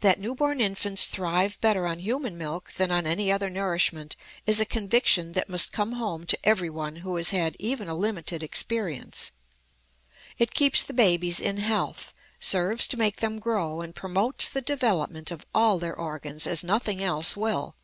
[0.00, 4.14] That newborn infants thrive better on human milk than on any other nourishment
[4.46, 7.96] is a conviction that must come home to every one who has had even a
[7.96, 9.32] limited experience.
[10.38, 15.32] It keeps the babies in health, serves to make them grow, and promotes the development
[15.32, 17.74] of all their organs as nothing else will.